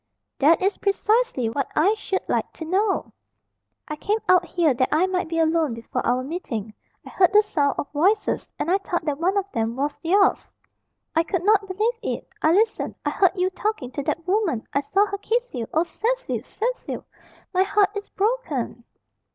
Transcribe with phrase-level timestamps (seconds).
[0.39, 3.13] "That is precisely what I should like to know."
[3.87, 6.73] "I came out here that I might be alone before our meeting.
[7.05, 10.51] I heard the sound of voices, and I thought that one of them was yours
[11.15, 12.27] I could not believe it.
[12.41, 12.95] I listened.
[13.05, 14.67] I heard you talking to that woman.
[14.73, 15.67] I saw her kiss you.
[15.71, 16.41] Oh, Cecil!
[16.41, 17.05] Cecil!
[17.53, 18.83] my heart is broken!"